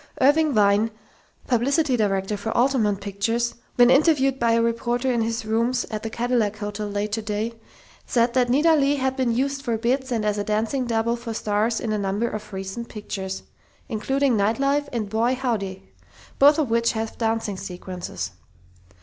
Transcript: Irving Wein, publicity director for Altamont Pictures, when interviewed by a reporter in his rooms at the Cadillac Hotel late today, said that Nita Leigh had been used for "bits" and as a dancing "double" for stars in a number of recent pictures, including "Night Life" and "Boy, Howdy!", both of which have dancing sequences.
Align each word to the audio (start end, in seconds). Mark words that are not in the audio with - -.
Irving 0.19 0.55
Wein, 0.55 0.89
publicity 1.45 1.95
director 1.95 2.35
for 2.35 2.49
Altamont 2.57 3.01
Pictures, 3.01 3.53
when 3.75 3.91
interviewed 3.91 4.39
by 4.39 4.53
a 4.53 4.61
reporter 4.63 5.11
in 5.11 5.21
his 5.21 5.45
rooms 5.45 5.85
at 5.91 6.01
the 6.01 6.09
Cadillac 6.09 6.55
Hotel 6.57 6.87
late 6.89 7.11
today, 7.11 7.53
said 8.07 8.33
that 8.33 8.49
Nita 8.49 8.73
Leigh 8.73 8.95
had 8.95 9.15
been 9.15 9.31
used 9.31 9.61
for 9.61 9.77
"bits" 9.77 10.11
and 10.11 10.25
as 10.25 10.39
a 10.39 10.43
dancing 10.43 10.87
"double" 10.87 11.15
for 11.15 11.35
stars 11.35 11.79
in 11.79 11.91
a 11.91 11.99
number 11.99 12.27
of 12.27 12.51
recent 12.51 12.89
pictures, 12.89 13.43
including 13.89 14.35
"Night 14.35 14.57
Life" 14.59 14.89
and 14.91 15.07
"Boy, 15.07 15.35
Howdy!", 15.35 15.91
both 16.39 16.57
of 16.57 16.71
which 16.71 16.93
have 16.93 17.19
dancing 17.19 17.55
sequences. 17.57 18.31